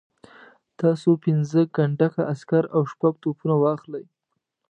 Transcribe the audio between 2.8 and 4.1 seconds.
شپږ توپونه واخلئ.